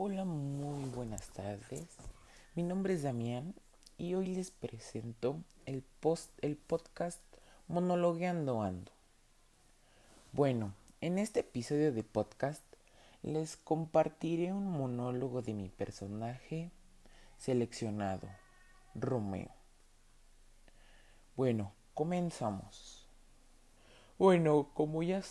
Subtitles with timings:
[0.00, 1.88] Hola, muy buenas tardes.
[2.54, 3.52] Mi nombre es Damián
[3.96, 7.20] y hoy les presento el, post, el podcast
[7.66, 8.92] Monologueando Ando.
[10.30, 12.62] Bueno, en este episodio de podcast
[13.24, 16.70] les compartiré un monólogo de mi personaje
[17.36, 18.28] seleccionado,
[18.94, 19.50] Romeo.
[21.34, 23.08] Bueno, comenzamos.
[24.16, 25.24] Bueno, como ya,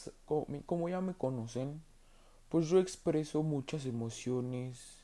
[0.65, 1.81] como ya me conocen,
[2.49, 5.03] pues yo expreso muchas emociones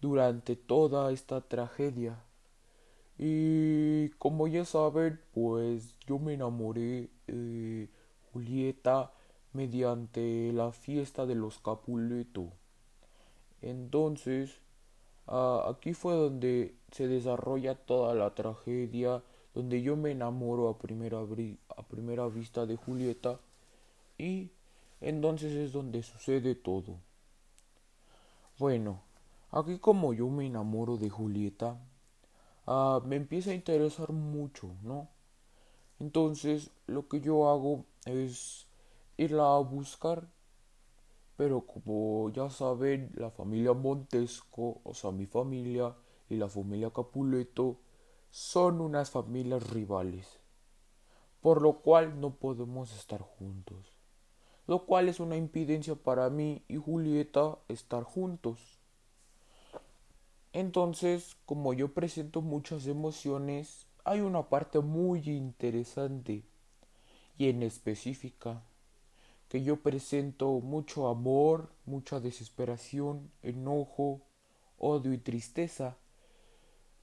[0.00, 2.18] durante toda esta tragedia.
[3.16, 7.88] Y como ya saben, pues yo me enamoré de
[8.32, 9.12] Julieta
[9.52, 12.50] mediante la fiesta de los Capuleto.
[13.62, 14.58] Entonces,
[15.26, 19.22] aquí fue donde se desarrolla toda la tragedia,
[19.54, 23.38] donde yo me enamoro a primera, a primera vista de Julieta
[24.18, 24.50] y
[25.04, 26.98] entonces es donde sucede todo.
[28.58, 29.02] Bueno,
[29.50, 31.78] aquí como yo me enamoro de Julieta,
[32.66, 35.10] ah, me empieza a interesar mucho, ¿no?
[36.00, 38.66] Entonces lo que yo hago es
[39.18, 40.26] irla a buscar,
[41.36, 45.94] pero como ya saben, la familia Montesco, o sea, mi familia
[46.30, 47.78] y la familia Capuleto,
[48.30, 50.40] son unas familias rivales,
[51.42, 53.93] por lo cual no podemos estar juntos
[54.66, 58.78] lo cual es una impidencia para mí y Julieta estar juntos.
[60.52, 66.44] Entonces, como yo presento muchas emociones, hay una parte muy interesante
[67.36, 68.62] y en específica
[69.48, 74.20] que yo presento mucho amor, mucha desesperación, enojo,
[74.78, 75.96] odio y tristeza,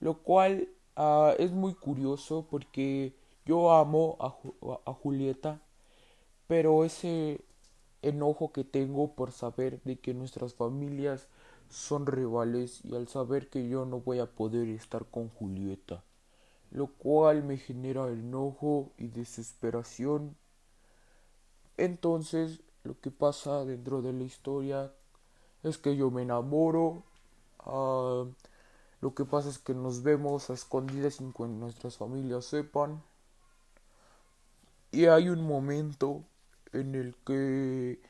[0.00, 4.34] lo cual ah, es muy curioso porque yo amo a,
[4.90, 5.60] a Julieta,
[6.46, 7.40] pero ese
[8.02, 11.28] enojo que tengo por saber de que nuestras familias
[11.70, 16.04] son rivales y al saber que yo no voy a poder estar con Julieta,
[16.70, 20.36] lo cual me genera enojo y desesperación.
[21.78, 24.92] Entonces, lo que pasa dentro de la historia
[25.62, 27.04] es que yo me enamoro.
[27.60, 28.24] Ah,
[29.00, 33.02] lo que pasa es que nos vemos a escondidas sin que nuestras familias sepan.
[34.90, 36.22] Y hay un momento
[36.72, 38.00] en el que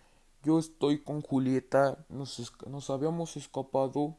[0.42, 4.16] yo estoy con Julieta, nos, nos habíamos escapado,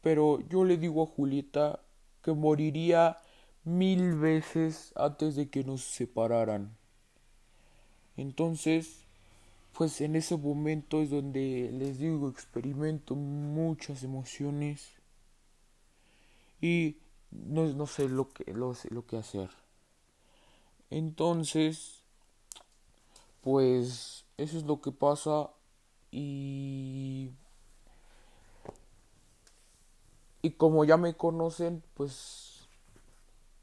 [0.00, 1.80] pero yo le digo a Julieta
[2.22, 3.18] que moriría
[3.64, 6.76] mil veces antes de que nos separaran.
[8.16, 9.04] Entonces,
[9.72, 14.92] pues en ese momento es donde les digo, experimento muchas emociones
[16.60, 16.96] y
[17.30, 19.50] no, no sé lo que, lo, lo que hacer.
[20.90, 21.93] Entonces,
[23.44, 25.50] pues eso es lo que pasa
[26.10, 27.30] y
[30.40, 32.66] y como ya me conocen pues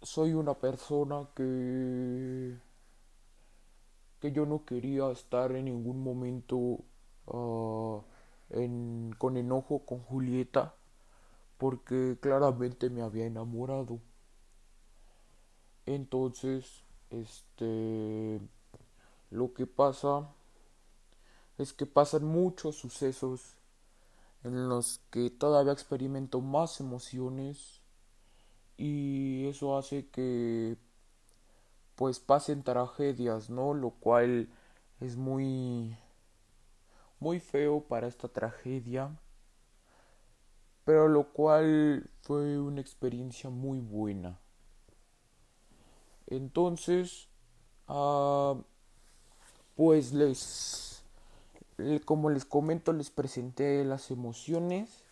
[0.03, 2.55] soy una persona que
[4.19, 6.77] que yo no quería estar en ningún momento
[7.27, 8.01] ah,
[9.17, 10.75] con enojo con Julieta
[11.57, 13.99] porque claramente me había enamorado.
[15.85, 18.39] Entonces este
[19.31, 20.29] lo que pasa
[21.57, 23.55] es que pasan muchos sucesos
[24.43, 27.81] en los que todavía experimento más emociones
[28.77, 30.77] y eso hace que
[31.95, 33.73] pues pasen tragedias, ¿no?
[33.73, 34.49] Lo cual
[34.99, 35.97] es muy
[37.19, 39.15] muy feo para esta tragedia,
[40.83, 44.39] pero lo cual fue una experiencia muy buena.
[46.25, 47.27] Entonces,
[47.87, 48.63] uh,
[49.81, 51.01] pues les,
[52.05, 55.03] como les comento, les presenté las emociones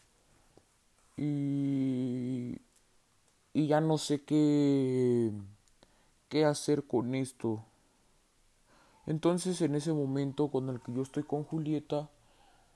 [1.18, 2.62] y,
[3.52, 5.32] y ya no sé qué,
[6.28, 7.64] qué hacer con esto.
[9.08, 12.08] Entonces en ese momento con el que yo estoy con Julieta,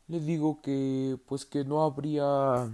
[0.07, 2.72] le digo que pues que no habría,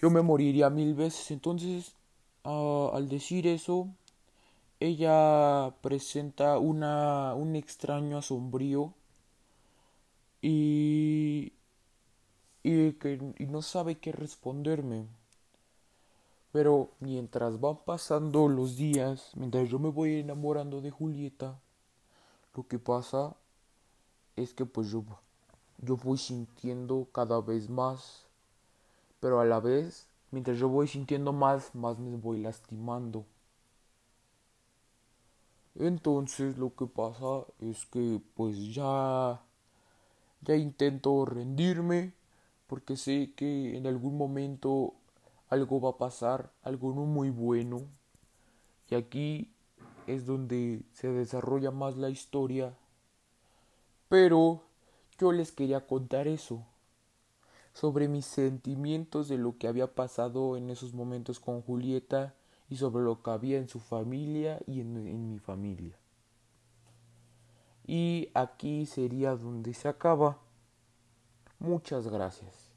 [0.00, 1.32] yo me moriría mil veces.
[1.32, 1.96] Entonces
[2.44, 3.88] al decir eso,
[4.80, 8.94] ella presenta una, un extraño asombrío
[10.42, 11.52] y,
[12.62, 15.06] y, que, y no sabe qué responderme.
[16.52, 21.60] Pero mientras van pasando los días, mientras yo me voy enamorando de Julieta,
[22.54, 23.36] lo que pasa
[24.34, 25.04] es que pues yo,
[25.78, 28.24] yo voy sintiendo cada vez más,
[29.20, 33.26] pero a la vez, mientras yo voy sintiendo más, más me voy lastimando.
[35.80, 39.40] Entonces lo que pasa es que pues ya
[40.42, 42.12] ya intento rendirme,
[42.66, 44.92] porque sé que en algún momento
[45.48, 47.80] algo va a pasar, algo no muy bueno,
[48.90, 49.50] y aquí
[50.06, 52.74] es donde se desarrolla más la historia,
[54.10, 54.62] pero
[55.18, 56.62] yo les quería contar eso,
[57.72, 62.34] sobre mis sentimientos de lo que había pasado en esos momentos con Julieta
[62.70, 65.98] y sobre lo que había en su familia y en, en mi familia.
[67.86, 70.38] Y aquí sería donde se acaba.
[71.58, 72.70] Muchas gracias.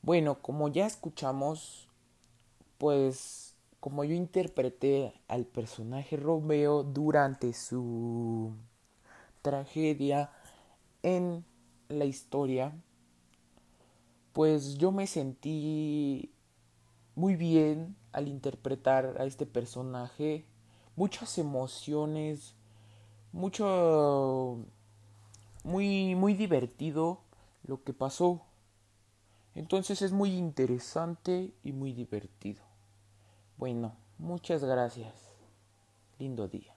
[0.00, 1.88] Bueno, como ya escuchamos,
[2.78, 8.54] pues como yo interpreté al personaje Romeo durante su
[9.42, 10.30] tragedia
[11.02, 11.44] en
[11.88, 12.72] la historia,
[14.32, 16.32] pues yo me sentí
[17.14, 20.44] muy bien al interpretar a este personaje,
[20.96, 22.54] muchas emociones,
[23.32, 24.58] mucho
[25.64, 27.20] muy muy divertido
[27.64, 28.42] lo que pasó.
[29.54, 32.62] Entonces es muy interesante y muy divertido.
[33.58, 35.12] Bueno, muchas gracias.
[36.18, 36.71] Lindo día.